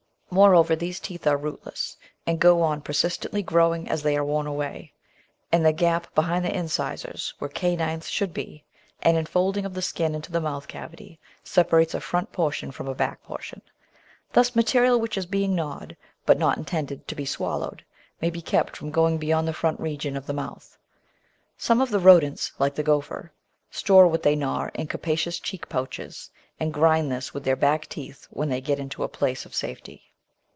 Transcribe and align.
Moreover, 0.33 0.77
these 0.77 1.01
teeth 1.01 1.27
are 1.27 1.35
"rootless," 1.35 1.97
and 2.25 2.39
go 2.39 2.61
on 2.61 2.79
persistently 2.83 3.43
growing 3.43 3.89
as 3.89 4.01
they 4.01 4.15
are 4.15 4.23
worn 4.23 4.47
away. 4.47 4.93
In 5.51 5.61
the 5.61 5.73
gap 5.73 6.15
behind 6.15 6.45
the 6.45 6.57
incisors, 6.57 7.33
where 7.39 7.49
canines 7.49 8.07
should 8.09 8.33
be, 8.33 8.63
an 9.01 9.17
in 9.17 9.25
folding 9.25 9.65
of 9.65 9.73
the 9.73 9.81
skin 9.81 10.15
into 10.15 10.31
the 10.31 10.39
mouth 10.39 10.69
cavity 10.69 11.19
separates 11.43 11.93
a 11.93 11.99
front 11.99 12.31
portion 12.31 12.71
from 12.71 12.87
a 12.87 12.95
back 12.95 13.21
portion. 13.25 13.61
Thus 14.31 14.55
material 14.55 15.01
which 15.01 15.17
is 15.17 15.25
being 15.25 15.53
gnawed, 15.53 15.97
but 16.25 16.39
not 16.39 16.57
intended 16.57 17.09
to 17.09 17.15
be 17.15 17.25
swallowed, 17.25 17.83
may 18.21 18.29
be 18.29 18.41
kept 18.41 18.77
from 18.77 18.89
going 18.89 19.17
beyond 19.17 19.49
the 19.49 19.53
front 19.53 19.81
region 19.81 20.15
of 20.15 20.27
the 20.27 20.33
mouth. 20.33 20.77
Some 21.57 21.81
of 21.81 21.89
the 21.89 21.99
rodents, 21.99 22.53
like 22.57 22.75
the 22.75 22.85
Gk)pher, 22.85 23.31
store 23.69 24.07
what 24.07 24.23
they 24.23 24.37
gnaw 24.37 24.69
in 24.75 24.87
capacious 24.87 25.41
cheek 25.41 25.67
pouches, 25.67 26.29
and 26.57 26.73
grind 26.73 27.11
this 27.11 27.33
with 27.33 27.43
their 27.43 27.57
back 27.57 27.87
teeth 27.87 28.27
when 28.29 28.47
they 28.47 28.61
get 28.61 28.79
into 28.79 29.03
a 29.03 29.09
place 29.09 29.45
of 29.45 29.53
safety. 29.53 30.03